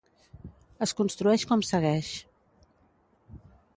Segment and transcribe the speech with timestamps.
[0.85, 2.11] Es construeix com segueix.